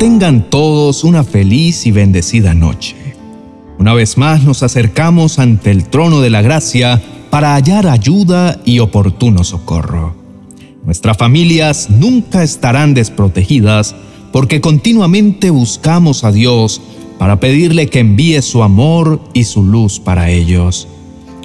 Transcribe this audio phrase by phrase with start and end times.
[0.00, 2.96] Tengan todos una feliz y bendecida noche.
[3.78, 8.78] Una vez más nos acercamos ante el trono de la gracia para hallar ayuda y
[8.78, 10.14] oportuno socorro.
[10.86, 13.94] Nuestras familias nunca estarán desprotegidas
[14.32, 16.80] porque continuamente buscamos a Dios
[17.18, 20.88] para pedirle que envíe su amor y su luz para ellos.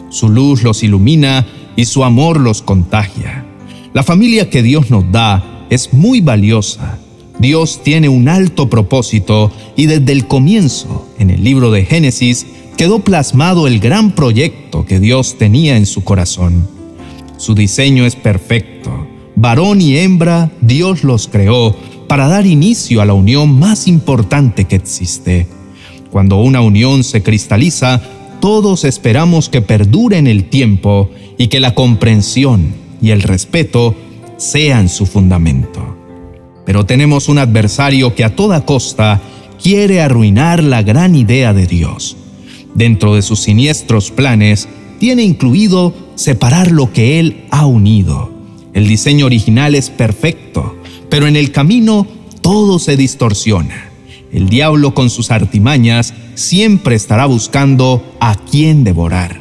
[0.07, 1.45] Su luz los ilumina
[1.75, 3.45] y su amor los contagia.
[3.91, 6.99] La familia que Dios nos da es muy valiosa
[7.39, 12.45] Dios tiene un alto propósito y desde el comienzo, en el libro de Génesis,
[12.77, 16.67] quedó plasmado el gran proyecto que Dios tenía en su corazón.
[17.37, 19.07] Su diseño es perfecto.
[19.35, 21.75] Varón y hembra, Dios los creó
[22.07, 25.47] para dar inicio a la unión más importante que existe.
[26.11, 28.01] Cuando una unión se cristaliza,
[28.39, 33.95] todos esperamos que perdure en el tiempo y que la comprensión y el respeto
[34.37, 35.94] sean su fundamento.
[36.65, 39.21] Pero tenemos un adversario que a toda costa
[39.61, 42.17] quiere arruinar la gran idea de Dios.
[42.73, 44.67] Dentro de sus siniestros planes,
[44.99, 48.31] tiene incluido separar lo que Él ha unido.
[48.73, 50.75] El diseño original es perfecto,
[51.09, 52.07] pero en el camino
[52.41, 53.91] todo se distorsiona.
[54.31, 59.39] El diablo con sus artimañas siempre estará buscando a quién devorar.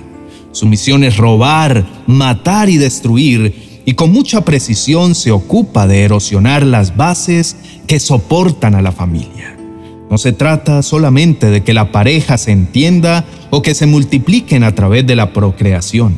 [0.53, 6.65] Su misión es robar, matar y destruir, y con mucha precisión se ocupa de erosionar
[6.65, 9.57] las bases que soportan a la familia.
[10.11, 14.75] No se trata solamente de que la pareja se entienda o que se multipliquen a
[14.75, 16.15] través de la procreación,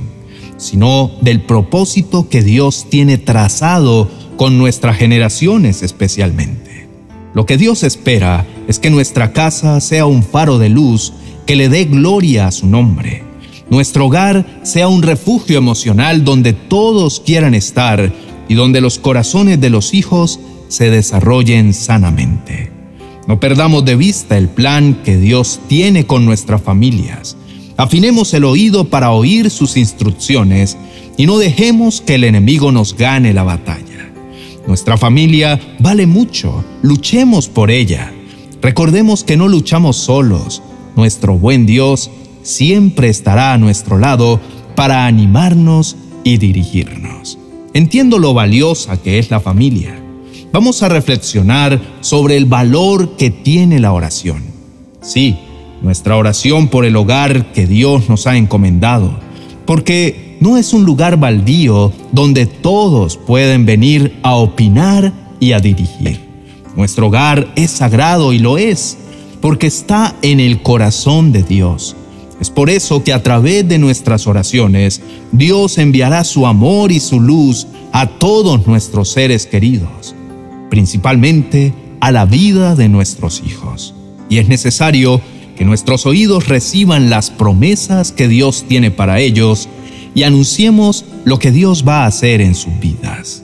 [0.59, 6.89] sino del propósito que Dios tiene trazado con nuestras generaciones especialmente.
[7.35, 11.13] Lo que Dios espera es que nuestra casa sea un faro de luz
[11.47, 13.26] que le dé gloria a su nombre
[13.69, 18.13] nuestro hogar sea un refugio emocional donde todos quieran estar
[18.49, 22.71] y donde los corazones de los hijos se desarrollen sanamente.
[23.27, 27.37] No perdamos de vista el plan que Dios tiene con nuestras familias.
[27.77, 30.77] Afinemos el oído para oír sus instrucciones
[31.17, 34.13] y no dejemos que el enemigo nos gane la batalla.
[34.67, 38.13] Nuestra familia vale mucho, luchemos por ella.
[38.63, 40.63] Recordemos que no luchamos solos.
[40.95, 42.11] Nuestro buen Dios
[42.47, 44.41] siempre estará a nuestro lado
[44.77, 47.39] para animarnos y dirigirnos.
[47.75, 49.99] Entiendo lo valiosa que es la familia.
[50.53, 54.45] Vamos a reflexionar sobre el valor que tiene la oración.
[55.03, 55.37] Sí,
[55.83, 59.19] nuestra oración por el hogar que Dios nos ha encomendado,
[59.67, 66.21] porque no es un lugar baldío donde todos pueden venir a opinar y a dirigir.
[66.77, 68.97] Nuestro hogar es sagrado y lo es,
[69.41, 71.97] porque está en el corazón de Dios
[72.41, 75.01] es por eso que a través de nuestras oraciones
[75.33, 80.15] Dios enviará su amor y su luz a todos nuestros seres queridos,
[80.69, 83.95] principalmente a la vida de nuestros hijos.
[84.29, 85.21] Y es necesario
[85.57, 89.69] que nuestros oídos reciban las promesas que Dios tiene para ellos
[90.15, 93.43] y anunciemos lo que Dios va a hacer en sus vidas.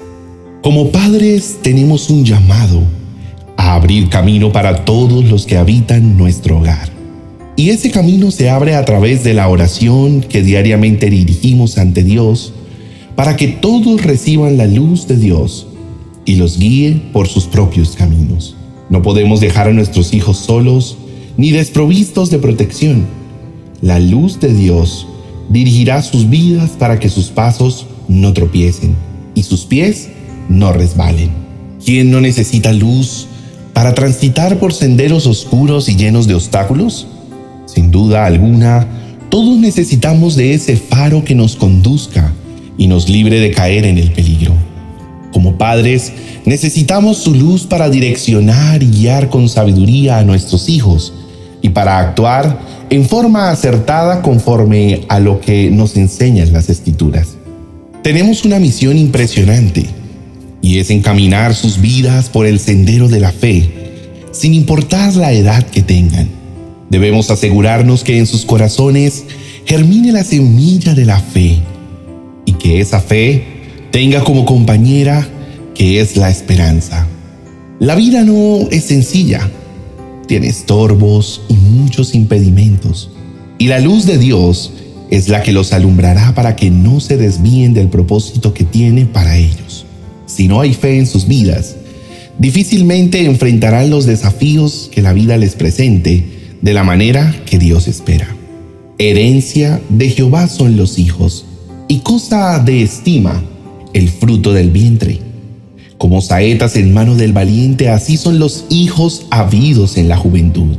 [0.62, 2.82] Como padres tenemos un llamado
[3.56, 7.01] a abrir camino para todos los que habitan nuestro hogar
[7.56, 12.52] y ese camino se abre a través de la oración que diariamente dirigimos ante Dios
[13.14, 15.66] para que todos reciban la luz de Dios
[16.24, 18.56] y los guíe por sus propios caminos.
[18.88, 20.96] No podemos dejar a nuestros hijos solos
[21.36, 23.06] ni desprovistos de protección.
[23.80, 25.06] La luz de Dios
[25.50, 28.94] dirigirá sus vidas para que sus pasos no tropiecen
[29.34, 30.08] y sus pies
[30.48, 31.30] no resbalen.
[31.84, 33.26] ¿Quién no necesita luz
[33.72, 37.08] para transitar por senderos oscuros y llenos de obstáculos?
[37.72, 38.86] Sin duda alguna,
[39.30, 42.30] todos necesitamos de ese faro que nos conduzca
[42.76, 44.52] y nos libre de caer en el peligro.
[45.32, 46.12] Como padres,
[46.44, 51.14] necesitamos su luz para direccionar y guiar con sabiduría a nuestros hijos
[51.62, 52.60] y para actuar
[52.90, 57.36] en forma acertada conforme a lo que nos enseñan las escrituras.
[58.02, 59.86] Tenemos una misión impresionante
[60.60, 63.70] y es encaminar sus vidas por el sendero de la fe,
[64.30, 66.41] sin importar la edad que tengan.
[66.92, 69.24] Debemos asegurarnos que en sus corazones
[69.64, 71.56] germine la semilla de la fe
[72.44, 73.44] y que esa fe
[73.90, 75.26] tenga como compañera
[75.74, 77.06] que es la esperanza.
[77.78, 79.50] La vida no es sencilla,
[80.28, 83.10] tiene estorbos y muchos impedimentos,
[83.56, 84.74] y la luz de Dios
[85.10, 89.38] es la que los alumbrará para que no se desvíen del propósito que tiene para
[89.38, 89.86] ellos.
[90.26, 91.74] Si no hay fe en sus vidas,
[92.38, 98.28] difícilmente enfrentarán los desafíos que la vida les presente de la manera que Dios espera.
[98.98, 101.44] Herencia de Jehová son los hijos,
[101.88, 103.42] y cosa de estima
[103.92, 105.18] el fruto del vientre.
[105.98, 110.76] Como saetas en mano del valiente, así son los hijos habidos en la juventud.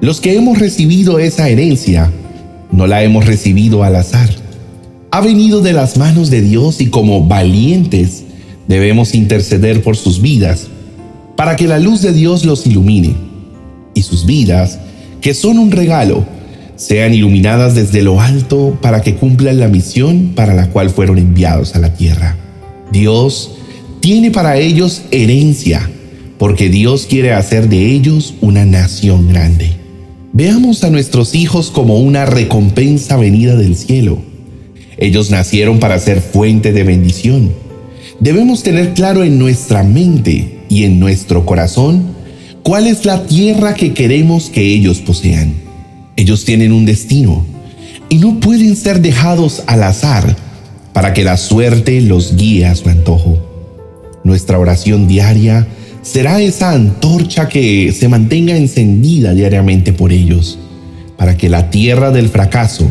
[0.00, 2.12] Los que hemos recibido esa herencia,
[2.70, 4.28] no la hemos recibido al azar.
[5.10, 8.24] Ha venido de las manos de Dios y como valientes
[8.68, 10.68] debemos interceder por sus vidas
[11.36, 13.14] para que la luz de Dios los ilumine
[13.94, 14.78] y sus vidas,
[15.26, 16.24] que son un regalo,
[16.76, 21.74] sean iluminadas desde lo alto para que cumplan la misión para la cual fueron enviados
[21.74, 22.36] a la tierra.
[22.92, 23.56] Dios
[23.98, 25.90] tiene para ellos herencia,
[26.38, 29.72] porque Dios quiere hacer de ellos una nación grande.
[30.32, 34.18] Veamos a nuestros hijos como una recompensa venida del cielo.
[34.96, 37.50] Ellos nacieron para ser fuente de bendición.
[38.20, 42.14] Debemos tener claro en nuestra mente y en nuestro corazón
[42.66, 45.54] cuál es la tierra que queremos que ellos posean.
[46.16, 47.46] Ellos tienen un destino
[48.08, 50.34] y no pueden ser dejados al azar
[50.92, 53.38] para que la suerte los guíe a su antojo.
[54.24, 55.68] Nuestra oración diaria
[56.02, 60.58] será esa antorcha que se mantenga encendida diariamente por ellos,
[61.16, 62.90] para que la tierra del fracaso,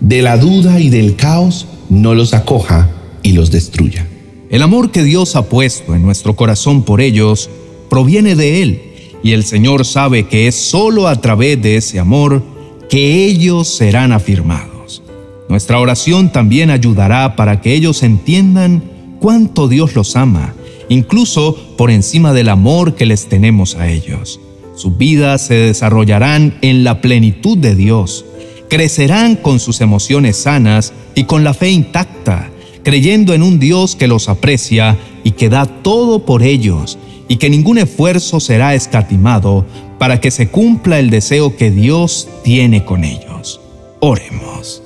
[0.00, 2.90] de la duda y del caos no los acoja
[3.22, 4.06] y los destruya.
[4.50, 7.48] El amor que Dios ha puesto en nuestro corazón por ellos
[7.88, 8.93] proviene de Él,
[9.24, 12.44] y el Señor sabe que es sólo a través de ese amor
[12.88, 15.02] que ellos serán afirmados.
[15.48, 18.84] Nuestra oración también ayudará para que ellos entiendan
[19.18, 20.54] cuánto Dios los ama
[20.88, 24.40] incluso por encima del amor que les tenemos a ellos.
[24.76, 28.24] Sus vidas se desarrollarán en la plenitud de Dios,
[28.68, 32.50] crecerán con sus emociones sanas y con la fe intacta,
[32.82, 36.98] creyendo en un Dios que los aprecia y que da todo por ellos,
[37.28, 39.64] y que ningún esfuerzo será escatimado
[39.98, 43.60] para que se cumpla el deseo que Dios tiene con ellos.
[44.00, 44.82] Oremos.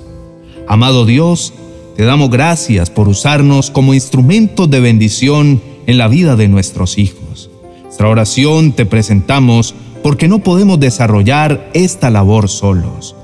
[0.67, 1.53] Amado Dios,
[1.97, 7.49] te damos gracias por usarnos como instrumentos de bendición en la vida de nuestros hijos.
[7.83, 13.15] Nuestra oración te presentamos porque no podemos desarrollar esta labor solos.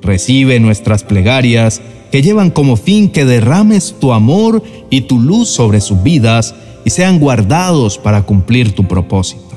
[0.00, 5.80] Recibe nuestras plegarias que llevan como fin que derrames tu amor y tu luz sobre
[5.80, 9.56] sus vidas y sean guardados para cumplir tu propósito.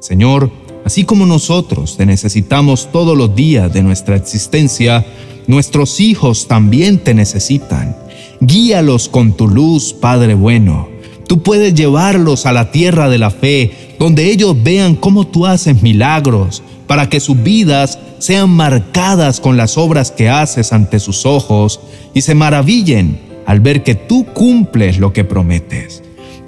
[0.00, 0.50] Señor,
[0.84, 5.04] así como nosotros te necesitamos todos los días de nuestra existencia,
[5.46, 7.96] nuestros hijos también te necesitan.
[8.40, 10.94] Guíalos con tu luz, Padre bueno
[11.26, 15.82] Tú puedes llevarlos a la tierra de la fe, donde ellos vean cómo tú haces
[15.82, 21.80] milagros, para que sus vidas sean marcadas con las obras que haces ante sus ojos
[22.12, 26.03] y se maravillen al ver que tú cumples lo que prometes.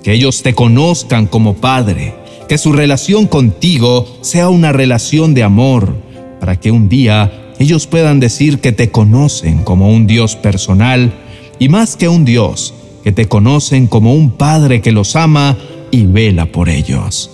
[0.06, 2.14] Que ellos te conozcan como Padre,
[2.48, 5.96] que su relación contigo sea una relación de amor,
[6.38, 11.12] para que un día ellos puedan decir que te conocen como un Dios personal
[11.58, 12.72] y más que un Dios,
[13.02, 15.58] que te conocen como un Padre que los ama
[15.90, 17.32] y vela por ellos.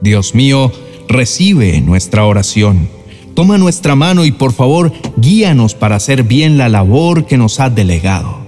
[0.00, 0.72] Dios mío,
[1.06, 2.88] recibe nuestra oración.
[3.34, 7.72] Toma nuestra mano y por favor guíanos para hacer bien la labor que nos has
[7.72, 8.42] delegado.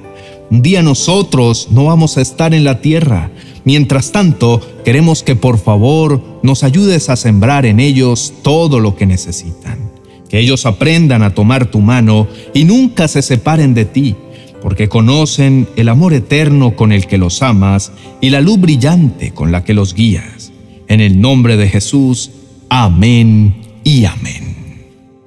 [0.48, 3.30] Un día nosotros no vamos a estar en la tierra.
[3.66, 9.06] Mientras tanto, queremos que por favor nos ayudes a sembrar en ellos todo lo que
[9.06, 9.90] necesitan.
[10.28, 14.14] Que ellos aprendan a tomar tu mano y nunca se separen de ti
[14.62, 17.90] porque conocen el amor eterno con el que los amas
[18.20, 20.52] y la luz brillante con la que los guías.
[20.86, 22.30] En el nombre de Jesús,
[22.68, 24.54] amén y amén.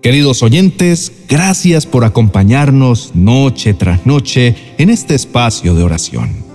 [0.01, 6.48] Queridos oyentes, gracias por acompañarnos noche tras noche en este espacio de oración.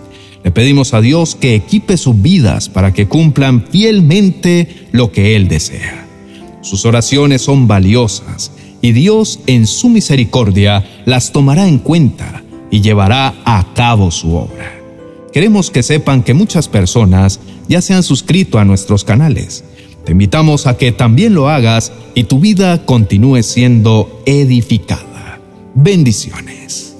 [0.44, 5.48] Le pedimos a Dios que equipe sus vidas para que cumplan fielmente lo que Él
[5.48, 6.06] desea.
[6.60, 13.34] Sus oraciones son valiosas y Dios en su misericordia las tomará en cuenta y llevará
[13.46, 14.78] a cabo su obra.
[15.32, 19.64] Queremos que sepan que muchas personas ya se han suscrito a nuestros canales.
[20.04, 25.40] Te invitamos a que también lo hagas y tu vida continúe siendo edificada.
[25.74, 26.93] Bendiciones.